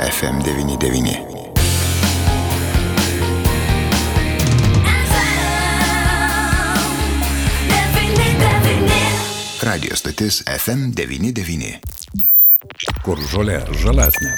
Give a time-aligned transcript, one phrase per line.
[0.00, 1.16] FM99.
[9.62, 11.74] Radio stotis FM99.
[13.04, 14.32] Kur žolė žalesnė.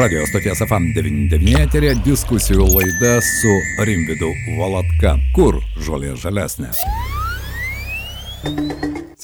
[0.00, 3.52] Radio stoties FM99 eterė diskusijų laida su
[3.84, 5.18] Rimvidu Valatka.
[5.36, 6.72] Kur žolė žalesnė.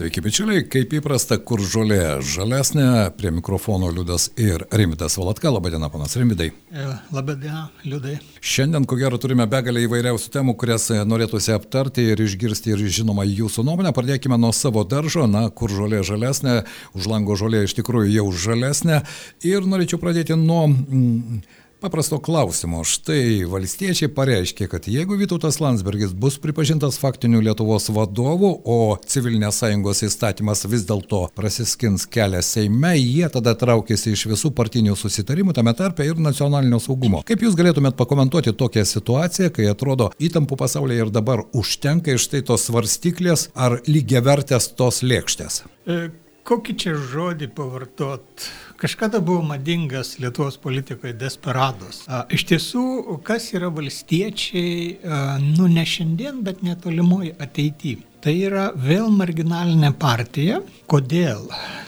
[0.01, 5.51] Sveiki, bičiuliai, kaip įprasta, kur žolė žalesnė, prie mikrofono Liudas ir Rimvidas Valatka.
[5.53, 6.47] Labadiena, panas Rimvidai.
[6.73, 8.15] E, Labadiena, Liudai.
[8.41, 13.67] Šiandien, ko gero, turime begalę įvairiausių temų, kurias norėtųsi aptarti ir išgirsti ir žinoma jūsų
[13.69, 13.93] nuomonę.
[13.93, 16.63] Pradėkime nuo savo daržo, na, kur žolė žalesnė,
[16.97, 19.03] už lango žolė iš tikrųjų jau žalesnė.
[19.45, 20.65] Ir norėčiau pradėti nuo...
[20.71, 21.43] Mm,
[21.81, 22.83] Paprasto klausimo.
[22.85, 30.05] Štai valstiečiai pareiškė, kad jeigu Vytautas Landsbergis bus pripažintas faktiniu Lietuvos vadovu, o civilinės sąjungos
[30.05, 36.05] įstatymas vis dėlto prasiskins kelią Seime, jie tada traukėsi iš visų partinių susitarimų, tame tarpe
[36.05, 37.25] ir nacionalinio saugumo.
[37.25, 42.45] Kaip Jūs galėtumėt pakomentuoti tokią situaciją, kai atrodo įtampų pasaulyje ir dabar užtenka iš tai
[42.45, 45.63] tos svarstyklės ar lygiavertės tos lėkštės?
[45.89, 46.03] E,
[46.51, 48.47] kokį čia žodį pavartot?
[48.81, 52.03] Kažkada buvo madingas Lietuvos politikoje desperados.
[52.11, 52.85] A, iš tiesų,
[53.27, 58.07] kas yra valstiečiai, a, nu ne šiandien, bet netolimoje ateityje.
[58.21, 60.59] Tai yra vėl marginalinė partija.
[60.91, 61.47] Kodėl?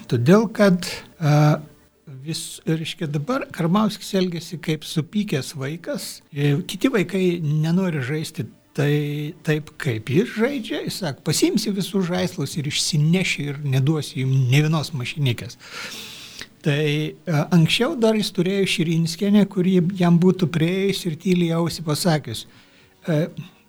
[0.08, 0.86] Todėl, kad
[1.18, 1.58] a,
[2.22, 9.74] vis, reiškia, dabar Karbauskis elgesi kaip supykęs vaikas, e, kiti vaikai nenori žaisti tai taip
[9.80, 14.92] kaip jis žaidžia, jis sako, pasimsi visus žaislus ir išsineši ir neduosi jums ne vienos
[14.96, 15.58] mašinikės.
[16.62, 16.82] Tai
[17.26, 22.46] a, anksčiau dar jis turėjo Širinskienę, kuri jam būtų prieėjus ir tyliai ausį pasakius,
[23.10, 23.24] e,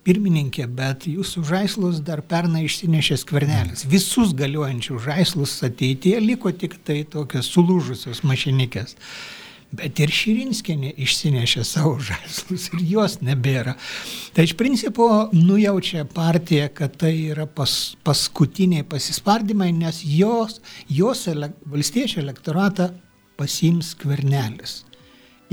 [0.06, 3.86] pirmininkė, bet jūsų žaislus dar pernai išsinešė skvernelis.
[3.90, 8.96] Visus galiojančius žaislus ateityje liko tik tai tokios sulūžusios mašinikės.
[9.74, 13.76] Bet ir Širinskinė išsinešė savo žaislus ir jos nebėra.
[14.36, 21.52] Tai iš principo nujaučia partija, kad tai yra pas, paskutiniai pasispardymai, nes jos, jos ele,
[21.70, 22.90] valstiečių elektoratą
[23.38, 24.82] pasims kvernelis.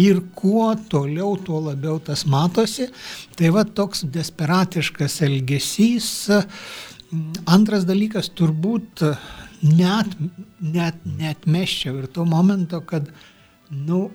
[0.02, 2.88] Ir kuo toliau, tuo labiau tas matosi.
[3.38, 6.08] Tai va toks desperatiškas elgesys.
[7.52, 9.04] Antras dalykas, turbūt
[9.62, 10.16] net,
[10.64, 13.12] net, net meščiau ir to momento, kad
[13.72, 14.12] nu,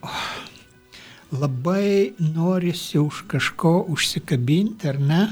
[1.33, 5.22] labai norisi už kažko užsikabinti, ar ne?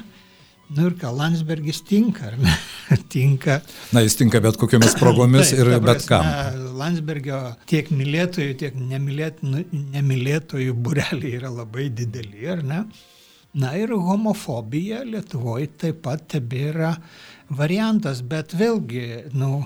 [0.74, 2.54] Nu ir ką, Landsbergis tinka, ar ne?
[3.12, 3.60] tinka.
[3.92, 6.24] Na, jis tinka bet kokiamis progomis Taip, ir ta bet kam.
[6.24, 7.40] prasme, Landsbergio
[7.70, 9.62] tiek mylėtojų, tiek nemylėt, nu,
[9.94, 12.84] nemylėtojų bureliai yra labai dideli, ar ne?
[13.54, 16.96] Na ir homofobija Lietuvoje taip pat tebėra
[17.54, 19.60] variantas, bet vėlgi, nu,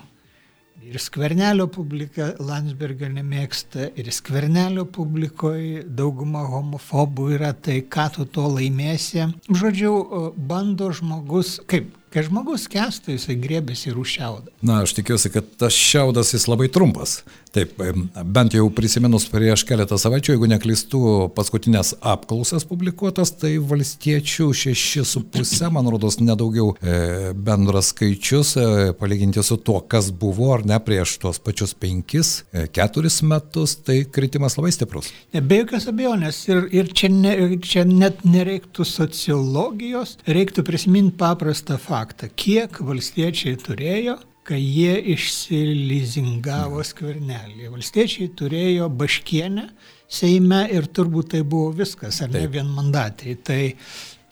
[0.88, 8.46] Ir skvernelio publika Landsbergio nemėgsta, ir skvernelio publikoje dauguma homofobų yra, tai ką tu to
[8.54, 9.26] laimėsi.
[9.52, 9.92] Žodžiu,
[10.48, 14.52] bando žmogus, kaip, kai žmogus kestų, jisai grėbėsi ir užšiaudą.
[14.64, 17.20] Na, aš tikiuosi, kad tas šiaudas jis labai trumpas.
[17.54, 17.78] Taip,
[18.28, 21.00] bent jau prisiminus prieš keletą savaičių, jeigu neklistų
[21.36, 28.66] paskutinės apklausas publikuotas, tai valstiečių 6,5, man rodos, nedaugiau e, bendras skaičius, e,
[28.98, 34.74] palyginti su tuo, kas buvo ar ne prieš tuos pačius 5-4 metus, tai kritimas labai
[34.76, 35.08] stiprus.
[35.32, 36.42] Ne, Be jokios abejonės.
[36.52, 41.97] Ir, ir čia, ne, čia net nereiktų sociologijos, reiktų prisiminti paprastą faktą.
[42.38, 44.16] Kiek valstiečiai turėjo,
[44.48, 47.68] kai jie išsilizingavo skvernelį.
[47.74, 49.68] Valstiečiai turėjo baškienę
[50.08, 52.54] Seime ir turbūt tai buvo viskas, ar ne Taip.
[52.54, 53.34] vienmandatai.
[53.44, 53.60] Tai,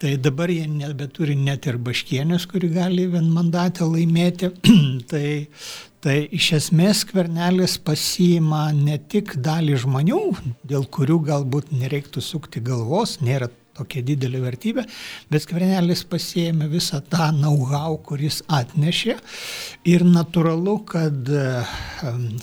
[0.01, 4.49] tai dabar jie nebeturi net ir baškienės, kuri gali vienmandatę laimėti.
[5.11, 5.27] tai,
[6.01, 10.23] tai iš esmės skvernelis pasiima ne tik dalį žmonių,
[10.65, 14.85] dėl kurių galbūt nereiktų sukti galvos, nėra tokia didelė vertybė,
[15.31, 19.17] bet skvernelis pasiėmė visą tą know-how, kuris atnešė.
[19.87, 21.31] Ir natūralu, kad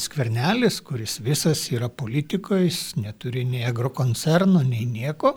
[0.00, 5.36] skvernelis, kuris visas yra politikoje, jis neturi nei agrokoncerno, nei nieko,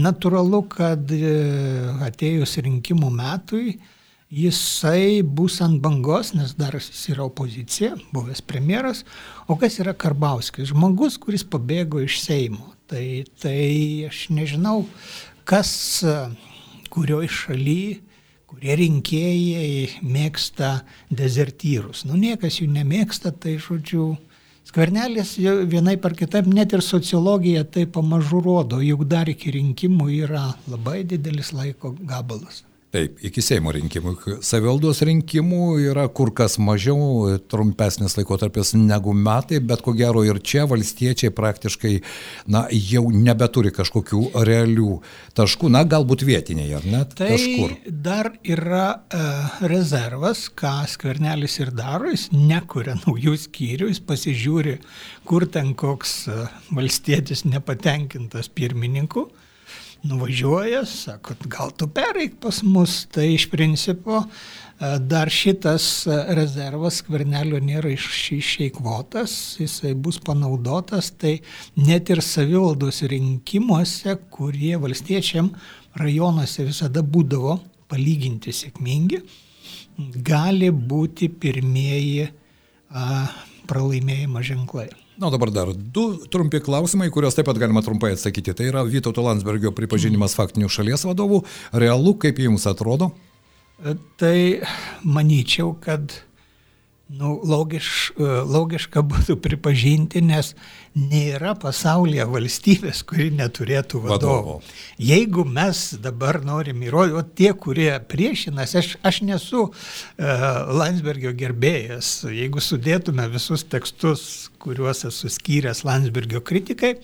[0.00, 1.34] natūralu, kad e,
[2.06, 3.76] atėjus rinkimų metui,
[4.34, 9.04] jisai bus ant bangos, nes dar jis yra opozicija, buvęs premjeras,
[9.46, 10.72] o kas yra Karbauskis?
[10.72, 12.72] Žmogus, kuris pabėgo iš Seimo.
[12.90, 14.82] Tai, tai aš nežinau,
[15.48, 15.70] kas
[16.04, 16.16] e,
[16.92, 17.80] kurioj šaly,
[18.50, 20.74] kurie rinkėjai mėgsta
[21.08, 22.04] dezertyrus.
[22.04, 24.10] Nu, niekas jų nemėgsta, tai žodžiu,
[24.68, 30.50] skvernelis vienai par kitaip, net ir sociologija tai pamažu rodo, juk dar iki rinkimų yra
[30.68, 32.66] labai didelis laiko gabalas.
[32.94, 34.12] Taip, iki Seimo rinkimų.
[34.46, 40.62] Savivaldos rinkimų yra kur kas mažiau, trumpesnis laikotarpis negu metai, bet ko gero ir čia
[40.70, 41.94] valstiečiai praktiškai
[42.54, 45.00] na, jau nebeturi kažkokių realių
[45.34, 47.74] taškų, na galbūt vietiniai, ar net tai kažkur.
[48.06, 54.76] Dar yra uh, rezervas, ką skvernelis ir daro, jis nekuria naujų skyrių, jis pasižiūri,
[55.26, 59.32] kur ten koks uh, valstietis nepatenkintas pirmininku
[60.04, 64.26] nuvažiuoja, sako, gal tu pereik pas mus, tai iš principo e,
[65.00, 71.38] dar šitas e, rezervas skvernelio nėra iš, išeikvotas, jisai bus panaudotas, tai
[71.80, 75.52] net ir savivaldos rinkimuose, kurie valstiečiam
[76.00, 77.58] rajonuose visada būdavo
[77.88, 79.22] palyginti sėkmingi,
[80.26, 82.28] gali būti pirmieji
[82.90, 83.24] a,
[83.70, 84.90] pralaimėjimo ženklai.
[85.14, 88.54] Na, dabar dar du trumpi klausimai, kuriuos taip pat galima trumpai atsakyti.
[88.58, 91.44] Tai yra Vytauto Landsbergio pripažinimas faktinių šalies vadovų.
[91.70, 93.12] Realu, kaip jums atrodo?
[94.18, 94.36] Tai
[95.06, 96.16] manyčiau, kad
[97.12, 98.14] nu, logiš,
[98.48, 100.54] logiška būtų pripažinti, nes
[100.96, 104.36] nėra pasaulyje valstybės, kuri neturėtų vadovo.
[104.36, 104.54] vadovo.
[105.02, 109.74] Jeigu mes dabar norim įrodyti, o tie, kurie priešinas, aš, aš nesu uh,
[110.78, 116.94] Landsbergio gerbėjas, jeigu sudėtume visus tekstus, kuriuos esu skyręs Landsbergio kritikai,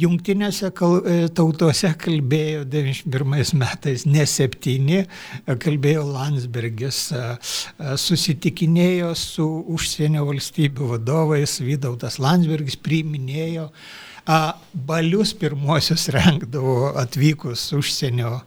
[0.03, 5.05] Jungtinėse kal, e, tautose kalbėjo 91 metais ne septyni,
[5.47, 7.05] kalbėjo Landsbergis,
[8.07, 13.87] susitikinėjo su užsienio valstybių vadovais, Vydautas Landsbergis priiminėjo a,
[14.87, 18.41] balius pirmosius rengdavo atvykus užsienio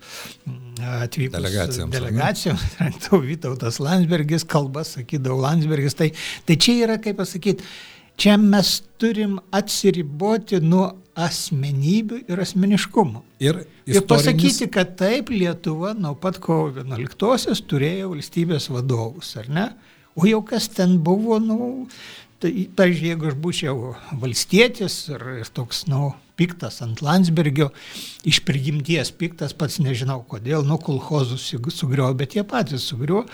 [0.79, 1.93] atvykus delegacijoms.
[1.93, 5.95] Delegacijoms rengdavo Vytautas Landsbergis, kalbas sakydavo Landsbergis.
[5.95, 6.11] Tai,
[6.45, 7.67] tai čia yra, kaip pasakyti,
[8.19, 10.89] čia mes turim atsiriboti nuo
[11.19, 13.23] asmenybių ir asmeniškumo.
[13.43, 13.95] Ir, istorinis...
[13.95, 19.69] ir pasakyti, kad taip Lietuva nuo pat kovo 11-osios turėjo valstybės vadovus, ar ne?
[20.19, 21.87] O jau kas ten buvo, nu,
[22.39, 22.49] Tai,
[22.79, 23.79] pavyzdžiui, jeigu aš būčiau
[24.21, 27.67] valstietis ir, ir toks, nu, piktas ant Landsbergio,
[28.23, 33.25] iš prigimties piktas, pats nežinau kodėl, nu, kolhozus sugriuo, bet jie patys sugriuo,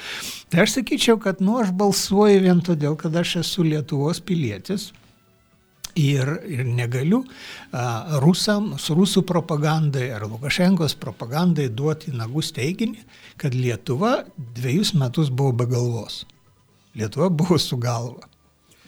[0.50, 4.90] tai aš sakyčiau, kad, nu, aš balsuoju vien todėl, kad aš esu Lietuvos pilietis.
[5.96, 7.22] Ir, ir negaliu
[7.72, 13.06] a, rusam, su rusų propagandai ar Lukašenkos propagandai duoti nagus teiginį,
[13.40, 14.18] kad Lietuva
[14.58, 16.26] dviejus metus buvo be galvos.
[17.00, 18.28] Lietuva buvo su galva.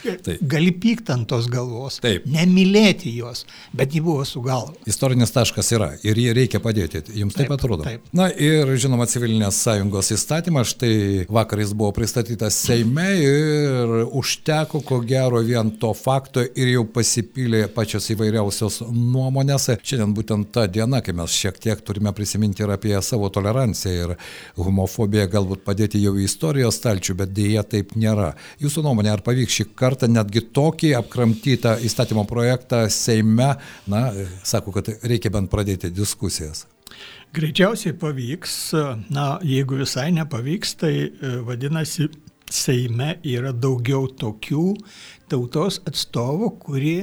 [0.03, 0.41] Taip.
[0.41, 2.25] Gali pykti ant tos galvos, Taip.
[2.29, 3.43] nemylėti jos,
[3.75, 4.75] bet ji buvo su galva.
[4.89, 7.01] Istorinis taškas yra ir jį reikia padėti.
[7.17, 7.85] Jums taip, taip atrodo?
[7.87, 8.05] Taip.
[8.15, 14.99] Na ir žinoma, civilinės sąjungos įstatymas, štai vakar jis buvo pristatytas Seime ir užteko ko
[15.07, 19.69] gero vien to fakto ir jau pasipylė pačios įvairiausios nuomonės.
[19.81, 24.15] Šiandien būtent ta diena, kai mes šiek tiek turime prisiminti ir apie savo toleranciją ir
[24.59, 28.33] homofobiją galbūt padėti jau į istorijos stalčių, bet dėja taip nėra.
[28.63, 33.53] Jūsų nuomonė, ar pavyks šį kartą kartą netgi tokį apkramtytą įstatymo projektą Seime,
[33.88, 34.08] na,
[34.48, 36.65] sako, kad reikia bent pradėti diskusijas.
[37.36, 38.56] Greičiausiai pavyks,
[39.13, 42.10] na, jeigu visai nepavyks, tai e, vadinasi,
[42.48, 44.70] Seime yra daugiau tokių
[45.27, 47.01] tautos atstovų, kurie,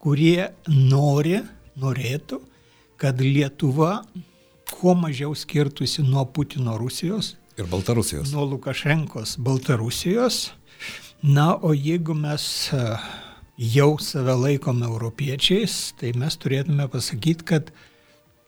[0.00, 1.42] kurie nori,
[1.76, 2.40] norėtų,
[2.96, 3.98] kad Lietuva
[4.72, 7.34] kuo mažiau skirtusi nuo Putino Rusijos.
[7.60, 8.32] Ir Baltarusijos.
[8.32, 10.46] Nuo Lukašenkos Baltarusijos
[11.26, 12.80] Na, o jeigu mes e,
[13.58, 17.72] jau save laikome europiečiais, tai mes turėtume pasakyti, kad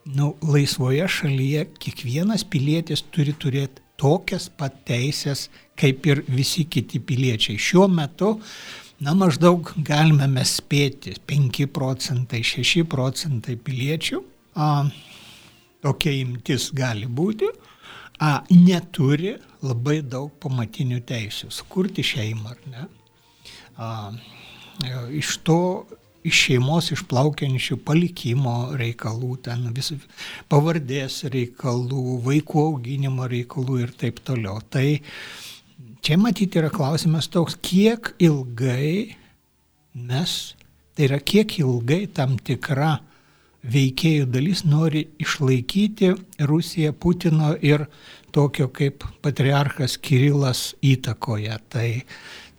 [0.06, 7.58] nu, laisvoje šalyje kiekvienas pilietis turi turėti tokias pat teisės, kaip ir visi kiti piliečiai.
[7.58, 8.36] Šiuo metu
[9.02, 14.22] na maždaug galime mes spėti 5 procentai, 6 procentai piliečių,
[14.54, 14.70] a,
[15.82, 17.50] tokia imtis gali būti,
[18.22, 22.84] a, neturi labai daug pamatinių teisių, sukurti šeimą ar ne.
[23.78, 23.88] A,
[25.14, 25.60] iš to
[26.26, 29.92] iš šeimos išplaukiančių palikimo reikalų, ten vis
[30.50, 34.60] pavardės reikalų, vaikų auginimo reikalų ir taip toliau.
[34.70, 34.86] Tai
[36.04, 39.14] čia matyti yra klausimas toks, kiek ilgai
[39.94, 40.38] mes,
[40.94, 42.98] tai yra kiek ilgai tam tikra
[43.66, 46.12] veikėjų dalis nori išlaikyti
[46.48, 47.88] Rusiją Putino ir
[48.34, 51.56] tokio kaip patriarchas Kirilas įtakoje.
[51.68, 51.88] Tai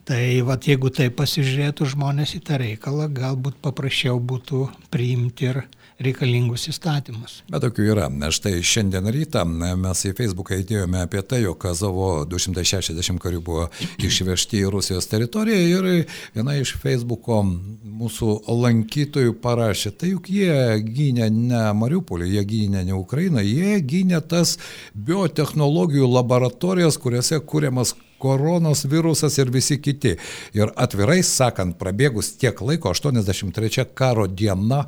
[0.09, 5.59] Tai vat, jeigu tai pasižiūrėtų žmonės į tą reikalą, galbūt paprasčiau būtų priimti ir
[6.03, 7.39] reikalingus įstatymus.
[7.51, 8.07] Bet tokių yra.
[8.33, 13.67] Štai šiandien rytą mes į Facebooką įdėjome apie tai, jog Azovo 260 karių buvo
[13.99, 15.89] išvežti į Rusijos teritoriją ir
[16.35, 22.95] viena iš Facebooko mūsų lankytojų parašė, tai juk jie gynė ne Mariupolį, jie gynė ne
[22.95, 24.55] Ukrainą, jie gynė tas
[24.95, 30.15] biotehnologijų laboratorijas, kuriuose kūriamas koronos virusas ir visi kiti.
[30.55, 34.85] Ir atvirai sakant, prabėgus tiek laiko, 83 karo diena,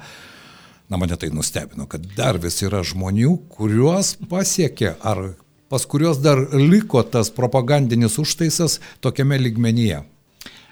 [0.91, 5.31] na mane tai nustebino, kad dar vis yra žmonių, kuriuos pasiekė ar
[5.71, 10.01] pas kuriuos dar liko tas propagandinis užtaisas tokiame ligmenyje.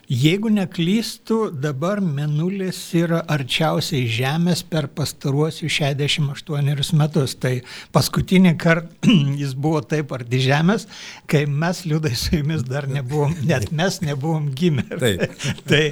[0.10, 7.36] Jeigu neklystų, dabar Menulis yra arčiausiai Žemės per pastaruosius 68 metus.
[7.38, 7.52] Tai
[7.94, 10.88] paskutinį kartą jis buvo taip arti Žemės,
[11.30, 14.88] kai mes liūdai su jumis dar nebuvom, net mes nebuvom gimę.
[15.70, 15.84] tai,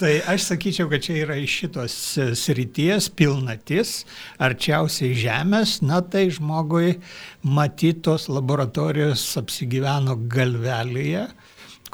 [0.00, 1.96] tai aš sakyčiau, kad čia yra iš šitos
[2.46, 3.98] srities pilnatis,
[4.40, 6.94] arčiausiai Žemės, na tai žmogui
[7.44, 11.26] matytos laboratorijos apsigyveno galvelėje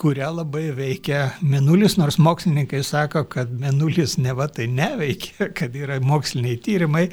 [0.02, 6.00] kurią labai veikia menulis, nors mokslininkai sako, kad menulis ne va tai neveikia, kad yra
[6.02, 7.04] moksliniai tyrimai,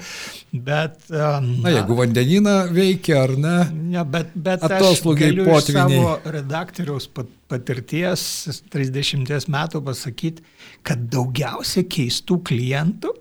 [0.53, 0.97] bet...
[1.11, 3.55] Um, na, na, jeigu vandeniną veikia ar ne?
[3.93, 7.09] Ne, bet, bet galiu iš savo redaktoriaus
[7.49, 8.23] patirties
[8.73, 10.45] 30 metų pasakyti,
[10.85, 13.13] kad daugiausia keistų klientų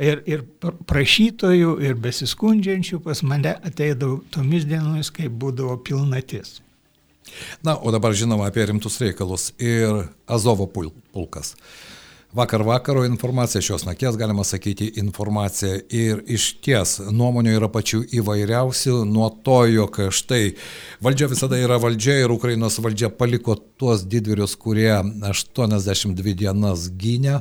[0.00, 0.44] ir, ir
[0.88, 6.58] prašytojų, ir besiskundžiančių pas mane ateidavo tomis dienomis, kai būdavo pilnatis.
[7.66, 11.54] Na, o dabar žinoma apie rimtus reikalus ir Azovo pulkas.
[12.32, 19.00] Vakar vakaro informacija, šios nakties galima sakyti informacija ir iš ties nuomonių yra pačių įvairiausių,
[19.10, 20.52] nuo to, jog štai
[21.02, 27.40] valdžia visada yra valdžia ir Ukrainos valdžia paliko tuos didvyrius, kurie 82 dienas gynė,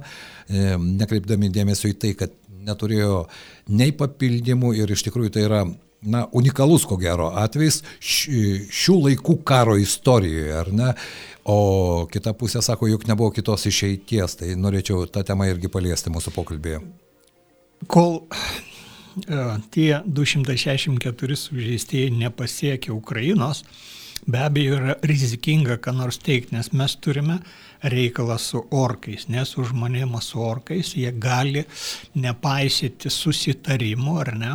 [0.49, 2.33] nekreipdami dėmesio į tai, kad
[2.65, 3.27] neturėjo
[3.69, 5.61] nei papildymų ir iš tikrųjų tai yra
[6.01, 10.93] na, unikalus, ko gero, atvejs šių laikų karo istorijoje, ar ne?
[11.49, 16.33] O kita pusė sako, juk nebuvo kitos išeities, tai norėčiau tą temą irgi paliesti mūsų
[16.35, 16.81] pokalbėje.
[17.89, 23.63] Kol uh, tie 264 sužeistieji nepasiekia Ukrainos,
[24.27, 27.39] be abejo yra rizikinga, ką nors teikti, nes mes turime
[27.81, 31.63] reikalą su orkais, nes su žmonėmis su orkais jie gali
[32.19, 34.53] nepaisyti susitarimų, ar ne?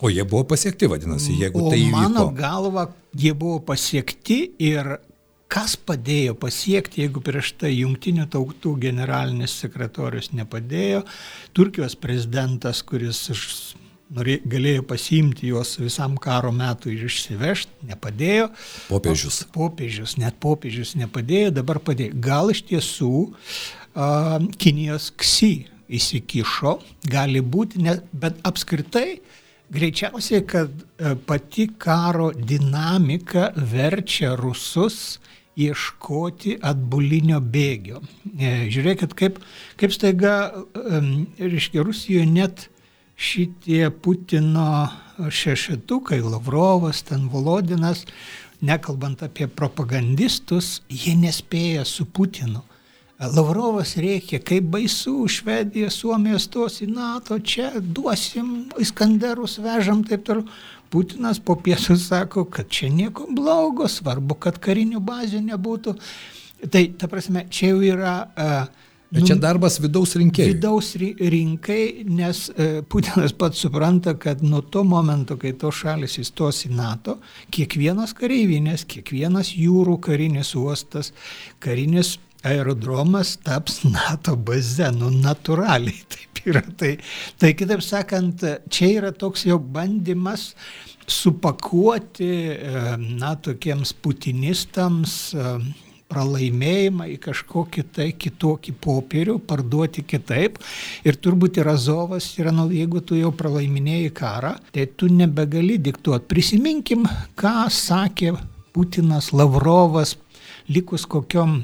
[0.00, 2.00] O jie buvo pasiekti, vadinasi, jeigu o tai įvyko.
[2.00, 4.96] Mano galva, jie buvo pasiekti ir
[5.50, 11.02] kas padėjo pasiekti, jeigu prieš tai jungtinių tautų generalinis sekretorius nepadėjo,
[11.56, 13.26] Turkijos prezidentas, kuris
[14.14, 18.48] norė, galėjo pasiimti juos visam karo metu ir išsivežti, nepadėjo.
[18.90, 19.42] Popiežius.
[19.54, 22.14] Popiežius, net popiežius nepadėjo, dabar padėjo.
[22.22, 25.52] Gal iš tiesų uh, Kinijos ksi
[25.90, 26.78] įsikišo,
[27.10, 29.18] gali būti, ne, bet apskritai
[29.70, 35.20] Greičiausiai, kad e, pati karo dinamika verčia rusus
[35.60, 38.00] ieškoti atbulinio bėgio.
[38.34, 39.38] E, žiūrėkit, kaip,
[39.78, 40.34] kaip staiga,
[41.38, 42.66] reiškia, Rusijoje net
[43.20, 44.88] šitie Putino
[45.28, 48.06] šešetukai, Lavrovas, ten Volodinas,
[48.64, 52.64] nekalbant apie propagandistus, jie nespėja su Putinu.
[53.20, 60.48] Lavrovas reikia, kaip baisu, Švedija, Suomija stos į NATO, čia duosim, Iskanderus vežam taip toliau.
[60.90, 65.94] Putinas po pietų sako, kad čia nieko blogo, svarbu, kad karinių bazių nebūtų.
[66.66, 68.14] Tai, ta prasme, čia jau yra...
[68.34, 70.52] Uh, Bet čia darbas vidaus rinkėjai.
[70.52, 76.60] Vidaus rinkai, nes e, Putinas pats supranta, kad nuo to momento, kai to šalis įstos
[76.68, 77.16] į NATO,
[77.50, 81.10] kiekvienas kareivinės, kiekvienas jūrų karinis uostas,
[81.58, 86.64] karinis aerodromas taps NATO baze, nu natūraliai taip yra.
[86.76, 86.94] Tai,
[87.40, 90.54] tai kitaip sakant, čia yra toks jau bandymas
[91.10, 92.32] supakuoti,
[93.18, 95.16] na, tokiems putinistams
[96.10, 100.58] pralaimėjimą į kažkokį tai kitokį popierių, parduoti kitaip.
[101.06, 106.26] Ir turbūt ir Azovas yra, nu, jeigu tu jau pralaiminėjai karą, tai tu nebegali diktuoti.
[106.30, 107.06] Prisiminkim,
[107.38, 108.34] ką sakė
[108.74, 110.16] Putinas, Lavrovas,
[110.70, 111.60] likus kokiom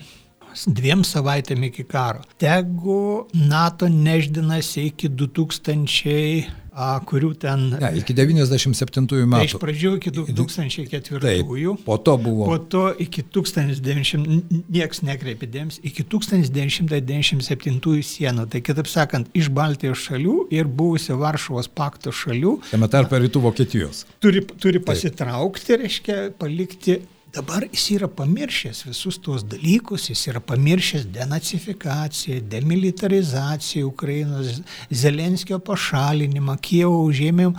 [0.65, 2.25] dviem savaitėm iki karo.
[2.41, 7.71] Tegu NATO neždinasi iki 2000 a, kurių ten...
[7.81, 9.33] Ne, iki 97 metų.
[9.33, 11.21] Tai iš pradžių iki 2004.
[11.25, 11.49] Taip,
[11.87, 12.45] po to buvo.
[12.51, 18.47] Po to iki 1900, nieks nekreipė dėmesį, iki 1997 sienų.
[18.53, 22.53] Tai kitaip sakant, iš Baltijos šalių ir buvusio Varšuvos pakto šalių.
[22.71, 24.05] Tame tarp rytų Vokietijos.
[24.21, 27.01] Turi, turi pasitraukti, reiškia, palikti
[27.35, 36.57] Dabar jis yra pamiršęs visus tuos dalykus, jis yra pamiršęs denacifikaciją, demilitarizaciją Ukrainos, Zelenskio pašalinimą,
[36.63, 37.53] Kievo užėmimą.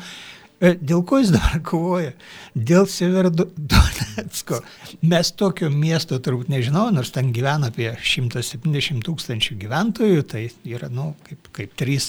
[0.57, 2.13] E, dėl ko jis dabar kovoja?
[2.57, 4.57] Dėl Severdonetsko.
[5.05, 11.11] Mes tokio miesto turbūt nežinau, nors ten gyvena apie 170 tūkstančių gyventojų, tai yra, nu,
[11.27, 12.07] kaip, kaip trys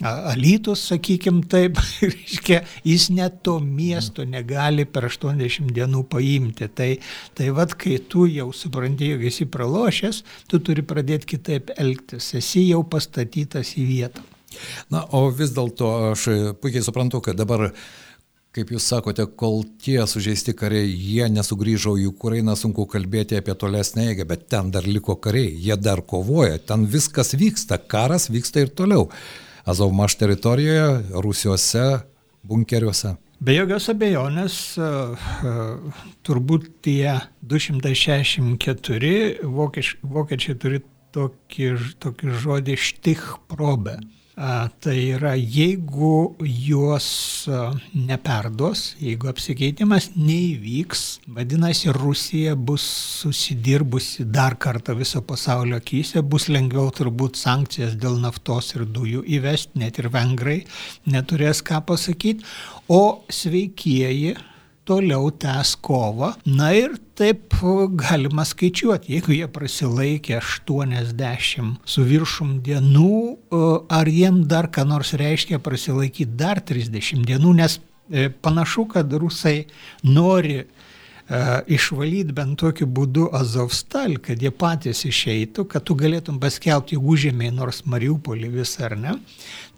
[0.00, 6.70] alytus, sakykim taip, reiškia, jis net to miesto negali per 80 dienų paimti.
[6.72, 6.88] Tai,
[7.36, 12.70] tai vad, kai tu jau supranti, jog esi pralošęs, tu turi pradėti kitaip elgtis, esi
[12.70, 14.24] jau pastatytas į vietą.
[14.92, 16.28] Na, o vis dėlto aš
[16.62, 17.70] puikiai suprantu, kad dabar
[18.56, 24.06] kaip jūs sakote, kol tie sužeisti kariai, jie nesugrįžo į Ukrainą, sunku kalbėti apie tolesnę
[24.12, 28.72] eigą, bet ten dar liko kariai, jie dar kovoja, ten viskas vyksta, karas vyksta ir
[28.72, 29.10] toliau.
[29.68, 31.84] Azovmaš teritorijoje, Rusijuose,
[32.46, 33.16] bunkeriuose.
[33.44, 34.54] Be jokios abejonės,
[36.24, 40.80] turbūt tie 264 vokieč, vokiečiai turi
[41.12, 41.66] tokį,
[42.00, 43.98] tokį žodį štichprobę.
[44.36, 47.06] Tai yra, jeigu juos
[47.96, 52.84] neperduos, jeigu apsikeitimas neįvyks, vadinasi, Rusija bus
[53.22, 59.80] susidirbusi dar kartą viso pasaulio akise, bus lengviau turbūt sankcijas dėl naftos ir dujų įvesti,
[59.80, 60.58] net ir vengrai
[61.08, 62.44] neturės ką pasakyti,
[62.92, 64.36] o sveikieji
[64.86, 66.32] toliau tęs kovą.
[66.46, 67.56] Na ir taip
[67.98, 73.18] galima skaičiuoti, jeigu jie prasilaikė 80 su viršum dienų,
[73.98, 77.78] ar jiem dar ką nors reiškia prasilaikyti dar 30 dienų, nes
[78.10, 79.64] e, panašu, kad rusai
[80.06, 80.62] nori
[81.66, 87.82] išvalyti bent tokiu būdu Azovstal, kad jie patys išeitų, kad tu galėtum paskelbti užėmiai nors
[87.84, 89.16] Mariupolį visą ar ne.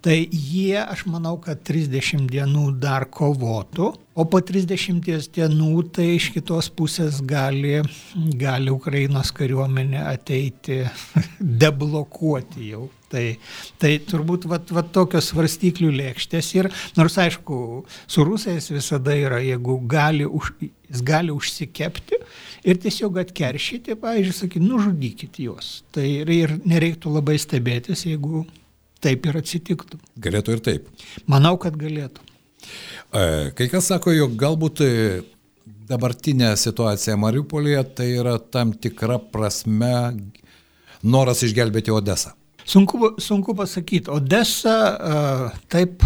[0.05, 5.01] Tai jie, aš manau, kad 30 dienų dar kovotų, o po 30
[5.35, 7.81] dienų tai iš kitos pusės gali,
[8.39, 10.85] gali Ukrainos kariuomenė ateiti
[11.65, 13.23] deblokuoti jau Tai,
[13.81, 17.57] tai turbūt vat, vat tokios svarstyklių lėkštės ir nors aišku,
[18.05, 22.19] su rusais visada yra, jeigu gali, už, jis gali užsikepti
[22.69, 25.79] ir tiesiog atkeršyti, pavyzdžiui, sakyti, nužudykit juos.
[25.95, 28.45] Tai ir, ir nereiktų labai stebėtis, jeigu
[29.03, 29.99] taip ir atsitiktų.
[30.19, 30.89] Galėtų ir taip.
[31.29, 32.25] Manau, kad galėtų.
[33.13, 34.91] E, kai kas sako, jog galbūt e,
[35.89, 39.93] dabartinė situacija Mariupolėje tai yra tam tikra prasme
[41.03, 42.35] noras išgelbėti Odesą.
[42.69, 46.03] Sunku, sunku pasakyti, Odessa uh, taip,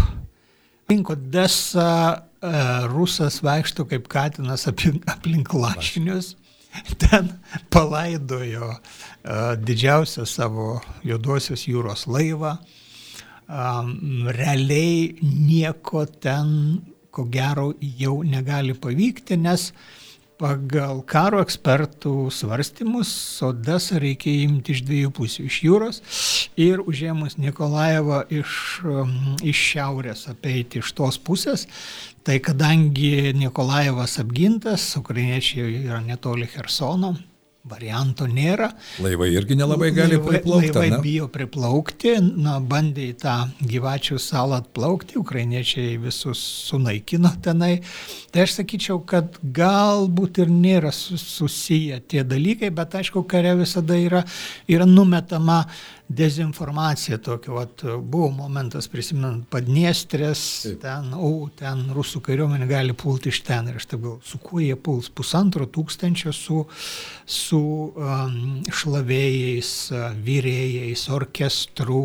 [0.88, 6.34] link Odessa uh, rusas vaikšto kaip katinas aplink, aplink lašinius.
[7.02, 7.28] Ten
[7.70, 8.72] palaidojo
[9.62, 12.56] didžiausią savo juodosios jūros laivą.
[13.44, 16.80] Um, realiai nieko ten,
[17.12, 19.68] ko gero, jau negali pavykti, nes
[20.34, 23.10] Pagal karo ekspertų svarstymus
[23.46, 26.00] Odesą reikia imti iš dviejų pusių- iš jūros
[26.58, 31.68] ir užėmus Nikolajevą iš, um, iš šiaurės apeiti iš tos pusės.
[32.24, 37.14] Tai kadangi Nikolajevas apgintas, ukrainiečiai yra netoli Hersono,
[37.64, 38.68] varianto nėra.
[39.00, 40.70] Laivai irgi nelabai gali laivai, priplaukti.
[40.74, 40.98] Laivai ne?
[41.04, 42.12] bijo priplaukti,
[42.44, 47.78] na, bandė į tą gyvačių salą atplaukti, ukrainiečiai visus sunaikino tenai.
[48.34, 54.24] Tai aš sakyčiau, kad galbūt ir nėra susiję tie dalykai, bet aišku, kare visada yra,
[54.68, 55.62] yra numetama
[56.08, 60.40] dezinformacija tokia, vat, buvo momentas, prisimenant, Padniestrės,
[60.82, 64.60] ten, o, ten rusų kariuomenė gali pulti iš ten ir aš taip galvoju, su kuo
[64.60, 66.60] jie puls, pusantro tūkstančio su,
[67.24, 68.34] su um,
[68.68, 69.70] šlavėjais,
[70.26, 72.02] vyrėjais, orkestru.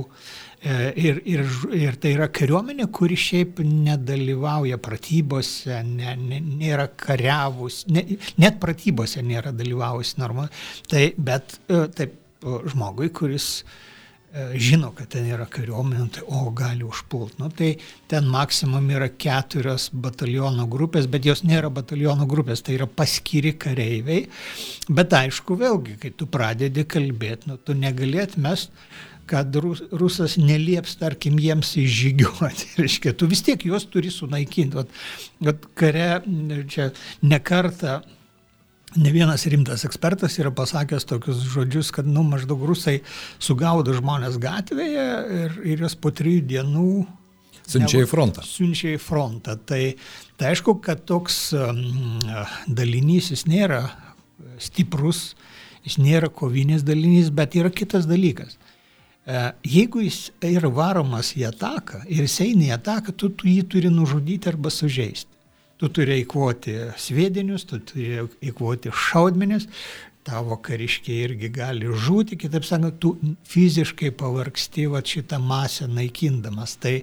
[0.60, 1.44] E, ir, ir,
[1.76, 8.06] ir tai yra kariuomenė, kuri šiaip nedalyvauja pratybose, ne, ne, nėra kariavus, ne,
[8.40, 10.66] net pratybose nėra dalyvavusi normaliai.
[10.88, 13.78] Tai, bet e, taip, žmogui, kuris uh,
[14.54, 17.38] žino, kad ten yra kariuomenė, tai o gali užpult.
[17.42, 17.72] Nu, tai
[18.12, 24.28] ten maksimum yra keturios bataliono grupės, bet jos nėra bataliono grupės, tai yra paskiri kareiviai.
[24.90, 28.70] Bet aišku, vėlgi, kai tu pradedi kalbėti, nu, tu negalėt mes
[29.30, 32.72] kad rus, rusas nelieps, tarkim, jiems išžygiuoti.
[32.82, 34.78] Reiškia, tu vis tiek juos turi sunaikinti.
[34.80, 34.96] Vat,
[35.46, 36.08] vat kare
[36.70, 36.90] čia
[37.22, 38.00] nekarta
[38.98, 43.00] Ne vienas rimtas ekspertas yra pasakęs tokius žodžius, kad, nu, maždaug rusai
[43.38, 45.08] sugaudo žmonės gatvėje
[45.44, 46.92] ir, ir jos po trijų dienų
[47.70, 48.42] Siunčia į frontą.
[48.42, 49.54] Siunčia į frontą.
[49.70, 49.82] Tai,
[50.42, 51.84] tai aišku, kad toks um,
[52.66, 53.84] dalinys jis nėra
[54.58, 55.36] stiprus,
[55.86, 58.58] jis nėra kovinis dalinys, bet yra kitas dalykas.
[59.30, 63.68] E, jeigu jis yra varomas į ataką ir jis eina į ataką, tu, tu jį
[63.70, 65.39] turi nužudyti arba sužeisti
[65.80, 69.70] tu turi eikvoti sviedinius, tu turi eikvoti šaudmenis,
[70.30, 73.16] tavo kariškiai irgi gali žūti, kitaip sakant, tu
[73.50, 76.76] fiziškai pavargsti va šitą masę naikindamas.
[76.82, 76.96] Tai,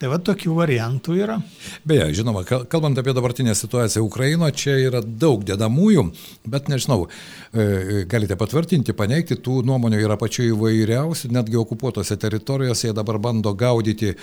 [0.00, 1.38] tai va tokių variantų yra.
[1.86, 6.06] Beje, žinoma, kalbant apie dabartinę situaciją Ukrainoje, čia yra daug dedamųjų,
[6.50, 7.04] bet nežinau,
[7.52, 13.54] e, galite patvirtinti, paneigti, tų nuomonių yra pačių įvairiausių, netgi okupuotose teritorijose jie dabar bando
[13.54, 14.16] gaudyti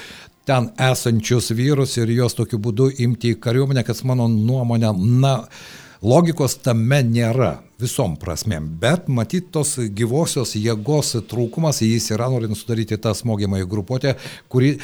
[0.45, 5.37] ten esančius vyrus ir juos tokiu būdu imti į kariuomenę, kas mano nuomonė, na,
[6.01, 12.99] Logikos tame nėra visom prasmėm, bet matyt tos gyvosios jėgos trūkumas jis yra norint sudaryti
[13.01, 14.15] tą smogiamąją grupuotę,
[14.51, 14.77] kuri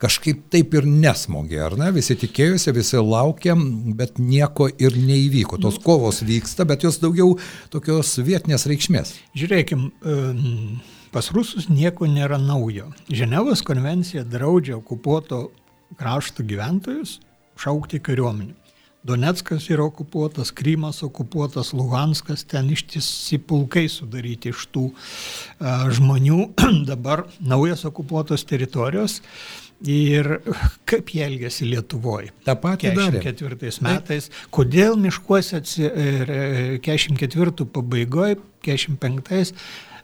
[0.00, 1.90] kažkaip taip ir nesmogė, ar ne?
[1.92, 3.54] Visi tikėjosi, visi laukė,
[3.98, 5.60] bet nieko ir neįvyko.
[5.60, 7.36] Tos kovos vyksta, bet jos daugiau
[7.72, 9.12] tokios vietinės reikšmės.
[9.36, 9.90] Žiūrėkim,
[11.12, 12.88] pas rusus nieko nėra naujo.
[13.12, 15.50] Ženevos konvencija draudžia okupuoto
[16.00, 17.18] krašto gyventojus
[17.60, 18.54] šaukti kariuomenį.
[19.06, 26.50] Donetskas yra okupuotas, Krymas okupuotas, Luhanskas, ten ištisi pulkai sudaryti iš tų uh, žmonių,
[26.90, 29.20] dabar naujas okupuotos teritorijos.
[29.80, 30.42] Ir
[30.84, 32.34] kaip jie elgėsi Lietuvoje.
[32.44, 34.26] Ta pati 44 metais.
[34.52, 39.54] Kodėl miškuose 44 pabaigoje, 45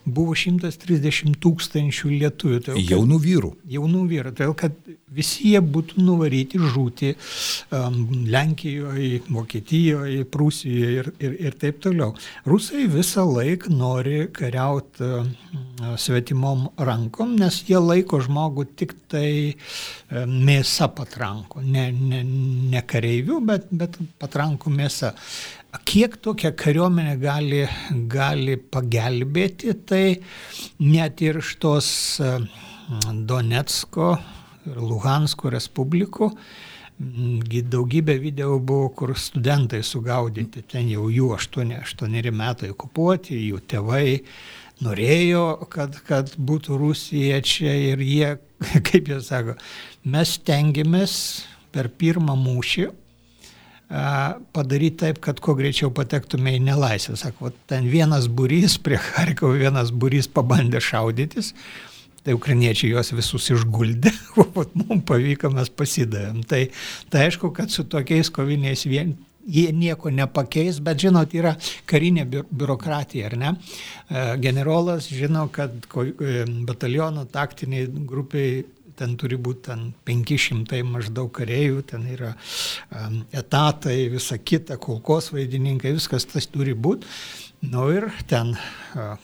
[0.07, 2.61] buvo 130 tūkstančių lietuvių.
[2.69, 3.51] Tai kad, jaunų vyrų.
[3.77, 4.77] Jaunų vyrų, todėl kad
[5.16, 7.12] visi jie būtų nuvaryti žūti
[7.75, 7.99] um,
[8.31, 12.12] Lenkijoje, Vokietijoje, Prūsijoje ir, ir, ir taip toliau.
[12.47, 15.29] Rusai visą laiką nori kariauti uh,
[16.01, 22.23] svetimom rankom, nes jie laiko žmogų tik tai uh, mėsa patranko, ne, ne,
[22.73, 25.14] ne kareivių, bet, bet patranko mėsa.
[25.84, 27.64] Kiek tokia kariuomenė gali,
[28.08, 30.04] gali pagelbėti, tai
[30.80, 31.90] net ir iš tos
[32.22, 32.32] e,
[33.26, 34.14] Donetsko
[34.66, 36.30] ir Luhansko respublikų
[36.96, 44.22] daugybė video buvo, kur studentai sugaudyti, ten jau jų 8, 8 metai okupuoti, jų tėvai
[44.84, 48.36] norėjo, kad, kad būtų Rusija čia ir jie,
[48.88, 49.56] kaip jie sako,
[50.04, 51.18] mes tengiamės
[51.72, 52.88] per pirmą mūšį
[53.88, 57.16] padaryti taip, kad kuo greičiau patektume į nelaisvę.
[57.20, 61.53] Sako, ten vienas būrys prie Harkovo, vienas būrys pabandė šaudytis,
[62.27, 64.11] tai ukrainiečiai juos visus išguldė,
[64.42, 66.42] o mums pavyko, mes pasidavėm.
[66.51, 66.66] Tai,
[67.12, 69.14] tai aišku, kad su tokiais koviniais vien,
[69.46, 71.55] jie nieko nepakeis, bet žinot, yra
[71.87, 73.53] karinė biurokratija, ar ne?
[74.42, 75.87] Generolas žino, kad
[76.66, 78.64] bataliono taktiniai grupiai
[78.98, 85.94] ten turi būti ten 500 maždaug kareivių, ten yra um, etatai, visa kita, kulkos vaidininkai,
[85.96, 87.09] viskas tas turi būti.
[87.66, 88.52] Nu ir ten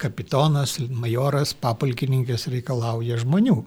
[0.01, 3.59] kapitonas, majoras, papalkininkas reikalauja žmonių.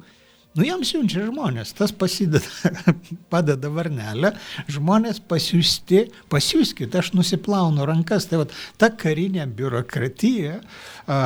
[0.55, 2.71] Nu, jam siunčia žmonės, tas pasideda,
[3.33, 4.31] padeda varnelę,
[4.71, 8.29] žmonės pasiūsti, pasiūskit, aš nusiplaunu rankas.
[8.31, 8.45] Tai va,
[8.79, 10.61] ta karinė biurokratija,
[11.11, 11.17] a,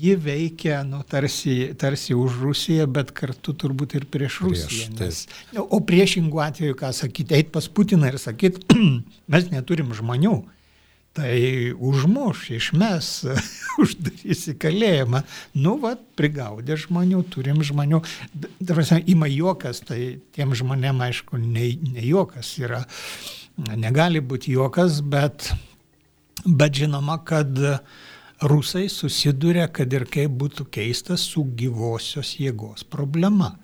[0.00, 4.90] ji veikia, nu, tarsi, tarsi už Rusiją, bet kartu turbūt ir prieš Rusiją.
[5.00, 5.22] Prieš,
[5.54, 8.68] nes, o priešingų atveju, ką sakyti, eit pas Putiną ir sakyti,
[9.32, 10.42] mes neturim žmonių
[11.14, 13.10] tai užmuš, išmes,
[13.82, 15.22] uždarys į kalėjimą.
[15.62, 18.02] Nu, va, prigaudė žmonių, turim žmonių.
[18.66, 20.00] Prasme, ima juokas, tai
[20.34, 22.82] tiem žmonėm, aišku, ne, ne juokas yra.
[23.78, 25.52] Negali būti juokas, bet,
[26.42, 27.54] bet žinoma, kad
[28.42, 33.54] rusai susiduria, kad ir kaip būtų keista, su gyvosios jėgos problema.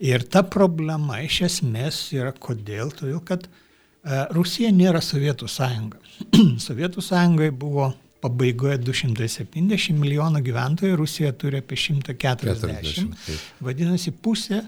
[0.00, 2.90] Ir ta problema iš esmės yra kodėl?
[2.96, 3.46] Todėl, kad
[4.34, 5.98] Rusija nėra Sovietų sąjunga.
[6.66, 7.90] Sovietų sąjungai buvo
[8.22, 12.16] pabaigoje 270 milijonų gyventojų, Rusija turi apie 140.
[12.56, 14.62] 40, Vadinasi, pusė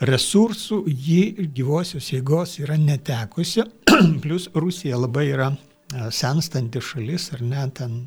[0.00, 3.66] resursų ji gyvosios jėgos yra netekusi,
[4.24, 8.00] plus Rusija labai yra e, senstanti šalis, ar ne, ten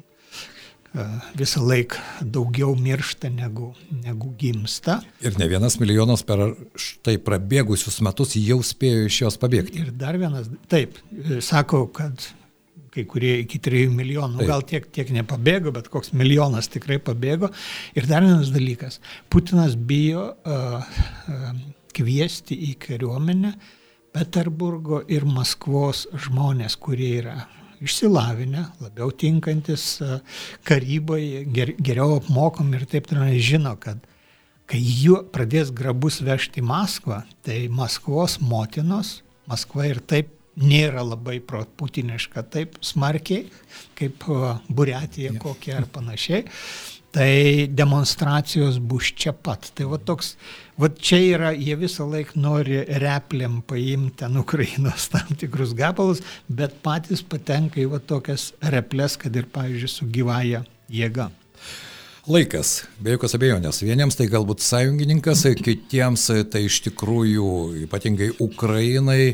[1.37, 1.97] visą laiką
[2.35, 3.71] daugiau miršta negu,
[4.03, 4.99] negu gimsta.
[5.25, 6.45] Ir ne vienas milijonas per
[6.77, 9.81] štai prabėgusius metus jau spėjo iš jos pabėgti.
[9.81, 10.99] Ir dar vienas, taip,
[11.41, 12.27] sako, kad
[12.93, 14.49] kai kurie iki 3 milijonų, Taip.
[14.51, 17.49] gal tiek, tiek nepabėgo, bet koks milijonas tikrai pabėgo.
[17.97, 18.99] Ir dar vienas dalykas,
[19.33, 21.47] Putinas bijo uh, uh,
[21.93, 23.55] kviesti į kariuomenę
[24.13, 27.39] Peterburgo ir Maskvos žmonės, kurie yra
[27.83, 29.97] išsilavinę, labiau tinkantis
[30.67, 34.03] karyboje, ger, geriau apmokomi ir taip toliau, žino, kad
[34.69, 41.39] kai jų pradės grabus vežti į Maskvą, tai Maskvos motinos, Maskva ir taip nėra labai
[41.41, 43.47] putiniška taip smarkiai,
[43.97, 44.25] kaip
[44.69, 46.45] Buriatija kokia ar panašiai,
[47.13, 49.69] tai demonstracijos bus čia pat.
[49.77, 50.33] Tai va toks,
[50.81, 56.79] va čia yra, jie visą laiką nori repliam paimti ten Ukrainos tam tikrus gabalus, bet
[56.85, 61.29] patys patenka į va tokias replės, kad ir, pavyzdžiui, su gyvaja jėga.
[62.23, 63.81] Laikas, be jokios abejonės.
[63.83, 67.47] Vieniems tai galbūt sąjungininkas, kitiems tai iš tikrųjų,
[67.83, 69.33] ypatingai Ukrainai,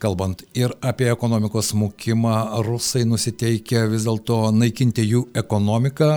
[0.00, 6.10] kalbant ir apie ekonomikos smukimą, rusai nusiteikia vis dėlto naikinti jų ekonomiką,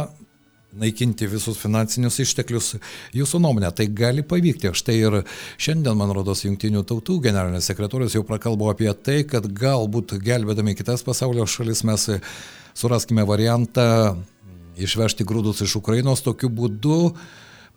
[0.77, 2.75] naikinti visus finansinius išteklius.
[3.17, 4.71] Jūsų nuomonė, tai gali pavykti.
[4.77, 5.19] Štai ir
[5.57, 11.05] šiandien, man rodos, Junktinių tautų generalinis sekretorius jau prakalbo apie tai, kad galbūt gelbėdami kitas
[11.05, 12.09] pasaulio šalis mes
[12.77, 14.17] suraskime variantą
[14.79, 17.15] išvežti grūdus iš Ukrainos tokiu būdu.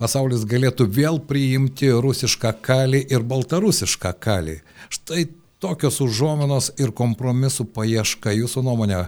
[0.00, 4.58] Pasaulis galėtų vėl priimti rusišką kalį ir baltarusišką kalį.
[4.92, 5.26] Štai
[5.62, 9.04] tokios užuominos ir kompromisų paieška, jūsų nuomonė,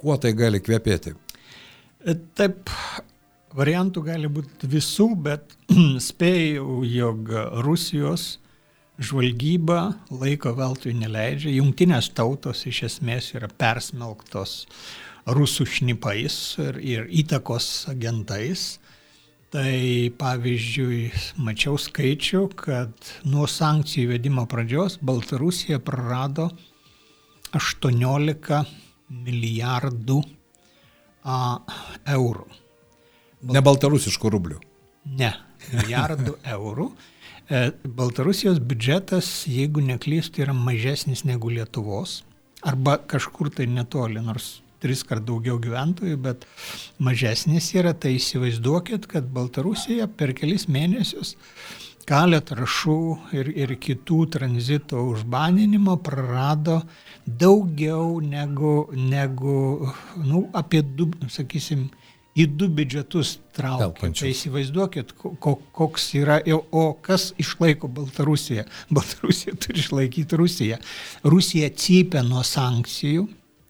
[0.00, 1.14] kuo tai gali kvepėti?
[2.36, 2.72] Taip,
[3.54, 5.52] Variantų gali būti visų, bet
[6.08, 7.28] spėjau, jog
[7.62, 8.40] Rusijos
[8.98, 11.52] žvalgyba laiko veltui neleidžia.
[11.54, 14.64] Jungtinės tautos iš esmės yra persmelktos
[15.30, 18.78] rusų šnipais ir, ir įtakos agentais.
[19.54, 19.70] Tai
[20.18, 20.98] pavyzdžiui,
[21.46, 26.48] mačiau skaičių, kad nuo sankcijų įvedimo pradžios Baltarusija prarado
[27.54, 28.64] 18
[29.14, 30.18] milijardų
[31.22, 31.38] a,
[32.18, 32.63] eurų.
[33.52, 34.60] Ne baltarusiškų rublių.
[35.20, 35.32] Ne,
[35.72, 36.88] milijardų eurų.
[37.44, 42.22] E, Baltarusijos biudžetas, jeigu neklystu, yra mažesnis negu Lietuvos,
[42.64, 46.44] arba kažkur tai netoli, nors tris kart daugiau gyventojų, bet
[47.04, 51.34] mažesnis yra, tai įsivaizduokit, kad Baltarusija per kelis mėnesius
[52.08, 52.98] kalio trašų
[53.36, 56.82] ir, ir kitų tranzito užbaninimo prarado
[57.24, 59.88] daugiau negu, negu
[60.20, 61.86] nu, apie du, sakysim,
[62.34, 64.10] į du biudžetus traukia.
[64.10, 66.40] Tai įsivaizduokit, koks yra,
[66.74, 68.66] o kas išlaiko Baltarusiją.
[68.94, 70.80] Baltarusija turi išlaikyti Rusiją.
[71.24, 73.28] Rusija cypia nuo sankcijų,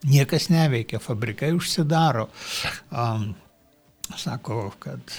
[0.09, 2.29] niekas neveikia, fabrikai užsidaro.
[2.91, 3.33] Um,
[4.21, 5.17] sako, kad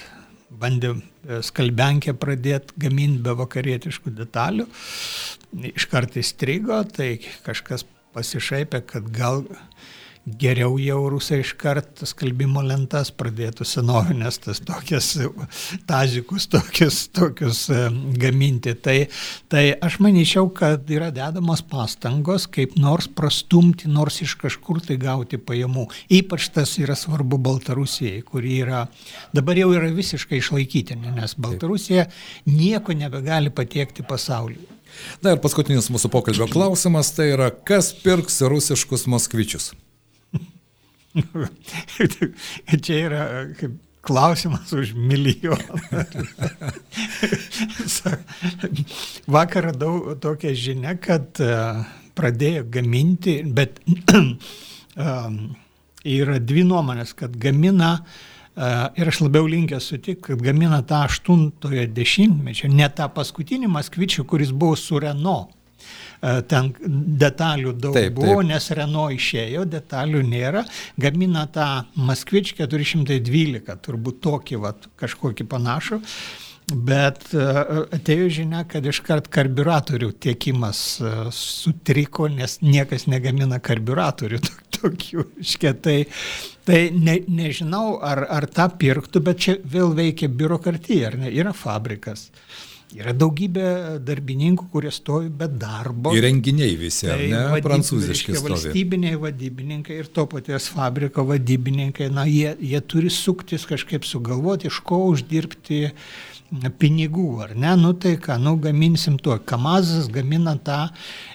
[0.55, 4.67] bandė e, skalbenkę pradėti gaminti be vakarietiškų detalių,
[5.73, 9.43] iš karto įstrigo, tai kažkas pasišaipė, kad gal
[10.25, 15.11] geriau jau rusai iškart skalbimo lentas pradėtų senovinės, tas tokias
[15.85, 17.83] tazikus, tokius, tokius e,
[18.17, 18.73] gaminti.
[18.73, 18.97] Tai,
[19.51, 25.37] tai aš manyčiau, kad yra dedamos pastangos, kaip nors prastumti, nors iš kažkur tai gauti
[25.37, 25.87] pajamų.
[26.17, 28.85] Ypač tas yra svarbu Baltarusijai, kuri yra,
[29.35, 32.09] dabar jau yra visiškai išlaikytinė, nes Baltarusija
[32.49, 34.73] nieko nebegali patiekti pasaulyje.
[35.21, 39.75] Na ir paskutinis mūsų pokalbio klausimas tai yra, kas pirks rusiškus moskvičius?
[42.85, 43.25] Čia yra
[43.59, 45.57] kaip klausimas už milijoną.
[49.27, 51.49] Vakar radau tokią žinę, kad e,
[52.15, 53.81] pradėjo gaminti, bet
[56.19, 58.69] yra dvi nuomonės, kad gamina e,
[59.01, 64.53] ir aš labiau linkęs sutikti, kad gamina tą aštuntojo dešimtmečio, ne tą paskutinį Maskvičių, kuris
[64.53, 65.64] buvo su Renault E,
[66.21, 66.71] ten
[67.21, 68.49] detalių daug taip, buvo, taip.
[68.53, 70.65] nes Renault išėjo, detalių nėra,
[71.01, 76.01] gamina tą Maskvič 412, turbūt tokį vat, kažkokį panašų.
[76.65, 77.43] Bet e,
[77.93, 84.39] atėjo žinia, kad iškart karburatorių tiekimas e, sutriko, nes niekas negamina karburatorių
[84.79, 85.27] tokių.
[85.45, 85.99] Šketai.
[86.65, 91.29] Tai ne, nežinau, ar, ar tą pirktų, bet čia vėl veikia biurokratija, ar ne?
[91.29, 92.31] Yra fabrikas.
[92.33, 93.69] Uh, Yra daugybė
[94.07, 96.13] darbininkų, kurie stovi be darbo.
[96.15, 97.41] Įrenginiai visi, tai ne?
[97.51, 98.53] Vadyb, Prancūziški stovi.
[98.53, 104.79] Valstybiniai vadybininkai ir to paties fabriko vadybininkai, na, jie, jie turi suktis kažkaip sugalvoti, iš
[104.87, 105.81] ko uždirbti
[106.79, 109.37] pinigų, ar ne, nu tai ką, nu gaminsim tuo.
[109.43, 110.85] Kamazas gamina tą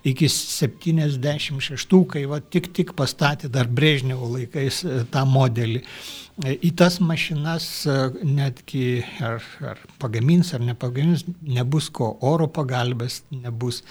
[0.07, 5.83] iki 76, kai va tik tik pastatė dar Brežnevo laikais e, tą modelį.
[6.47, 7.67] Į tas mašinas
[8.25, 13.83] netgi ar, ar pagamins ar nepagamins, nebus ko oro pagalbės, nebus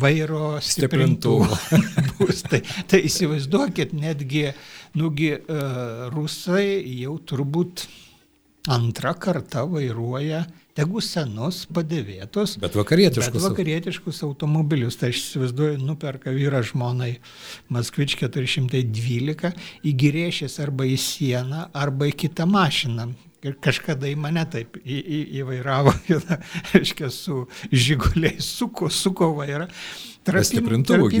[0.00, 1.58] vairo stiprintuvų.
[2.18, 2.42] bus.
[2.50, 4.48] Tai, tai įsivaizduokit, netgi,
[4.98, 5.30] nugi,
[6.14, 7.86] rusai jau turbūt
[8.74, 10.44] antrą kartą vairuoja
[10.74, 14.98] tegu senus, padėvėtus, bet vakarietiškus, bet vakarietiškus automobilius.
[15.00, 17.12] Tai aš įsivaizduoju, nuperka vyra žmonai
[17.74, 19.54] Maskvič 412,
[19.86, 23.12] įgirėšės arba į sieną, arba į kitą mašiną.
[23.44, 25.92] Ir kažkada į mane taip į, į, įvairavo,
[26.72, 29.68] reiškia, su žiguliai, suko, suko vairą.
[30.24, 30.62] Trapi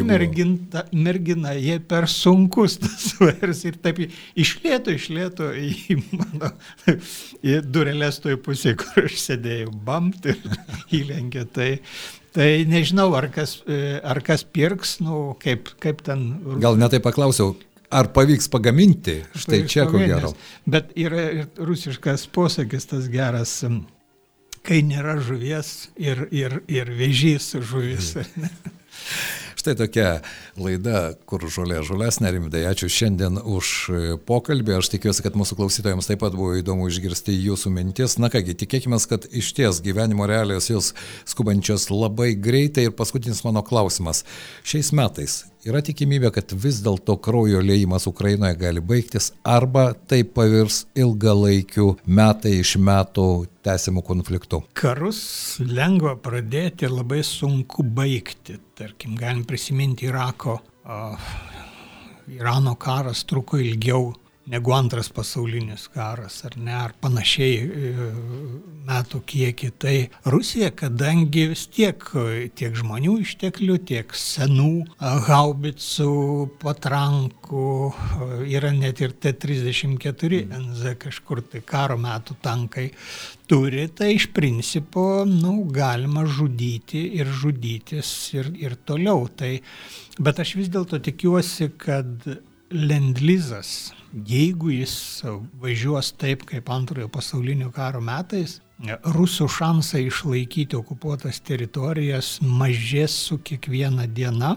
[0.08, 6.54] mergina, mergina, jie per sunkus tas vairas ir taip išlėto, išlėto į mano
[7.44, 10.40] į durelės toj pusėje, kur aš sėdėjau, bamt ir
[11.02, 11.44] įlenkė.
[11.52, 11.68] Tai,
[12.32, 16.30] tai nežinau, ar kas, ar kas pirks, nu, kaip, kaip ten.
[16.64, 17.52] Gal netai paklausiau,
[17.90, 19.20] Ar pavyks pagaminti?
[19.34, 20.32] Štai pavyks čia ko gero.
[20.66, 23.60] Bet yra ir rusiškas posakis tas geras,
[24.64, 28.14] kai nėra žuvies ir, ir, ir vežys žuvis.
[29.64, 30.08] Štai tokia
[30.60, 33.70] laida, kur žolė žolesnė, rimtai ačiū šiandien už
[34.28, 34.74] pokalbį.
[34.76, 38.18] Aš tikiuosi, kad mūsų klausytojams taip pat buvo įdomu išgirsti jūsų mintis.
[38.20, 40.92] Na kągi, tikėkime, kad iš ties gyvenimo realijos jūs
[41.24, 42.90] skubančios labai greitai.
[42.90, 44.26] Ir paskutinis mano klausimas.
[44.68, 50.84] Šiais metais yra tikimybė, kad vis dėlto kraujo lėjimas Ukrainoje gali baigtis arba tai pavirs
[50.98, 53.28] ilgalaikiu metai iš metų
[53.64, 54.62] tęsiamų konfliktų.
[54.76, 55.22] Karus
[55.64, 58.58] lengva pradėti ir labai sunku baigti.
[58.76, 60.58] Tarkim, galim prisiminti Irako.
[60.84, 61.16] Uh,
[62.34, 64.12] Irano karas truko ilgiau
[64.50, 68.08] negu antras pasaulinis karas, ar ne, ar panašiai e,
[68.84, 69.70] metų kiekį.
[69.80, 69.94] Tai
[70.34, 72.04] Rusija, kadangi vis tiek
[72.58, 74.70] tiek žmonių išteklių, tiek senų
[75.28, 76.10] haubicų,
[76.60, 77.68] patrankų,
[78.52, 82.90] yra net ir T-34 NZ kažkur tai karo metų tankai
[83.48, 89.26] turi, tai iš principo, nu, galima žudyti ir žudytis ir, ir toliau.
[89.36, 89.54] Tai,
[90.20, 92.28] bet aš vis dėlto tikiuosi, kad
[92.74, 95.22] lendlizas jeigu jis
[95.60, 98.60] važiuos taip kaip antrojo pasaulinio karo metais,
[99.16, 104.56] rusų šansai išlaikyti okupuotas teritorijas mažės su kiekviena diena.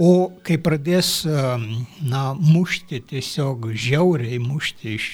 [0.00, 5.06] O kai pradės, na, mušti tiesiog žiauriai mušti iš,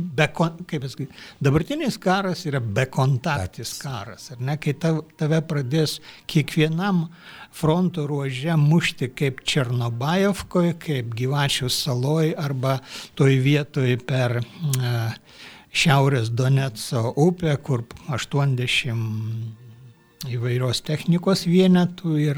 [0.00, 6.96] be, kaip pasakyti, dabartinis karas yra bekontaktis karas, ar ne, kai tave pradės kiekvienam
[7.56, 12.72] fronto ruože mušti kaip Černobajovkoje, kaip Gyvačių saloj arba
[13.18, 14.46] toj vietoj per uh,
[15.70, 22.36] Šiaurės Donetso upę, kur 80 įvairios technikos vienetų ir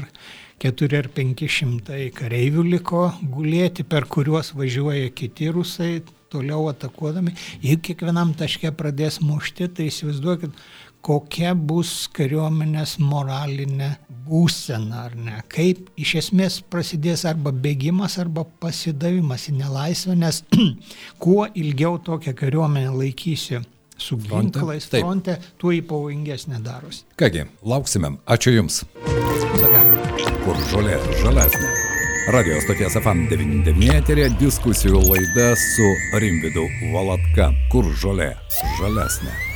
[0.63, 7.35] 4 ar 500 kareivių liko gulėti, per kuriuos važiuoja kiti rusai, toliau atakuodami.
[7.63, 10.57] Jeigu kiekvienam taške pradės mušti, tai įsivaizduokit,
[11.03, 13.89] kokia bus kariuomenės moralinė
[14.23, 15.41] būsena ar ne.
[15.51, 20.43] Kaip iš esmės prasidės arba bėgimas, arba pasidavimas į nelaisvę, nes
[21.23, 23.59] kuo ilgiau tokią kariuomenę laikysi
[23.99, 27.05] su ginklais fronte, tuo į pavojingesnė darosi.
[27.19, 28.17] Kągi, lauksime.
[28.25, 28.83] Ačiū Jums.
[30.43, 31.82] Kur žolė žalesnė.
[32.31, 35.89] Radio stoties FM99 eterė diskusijų laida su
[36.23, 37.49] Rimvidu Valatka.
[37.71, 38.31] Kur žolė
[38.79, 39.52] žalesnė.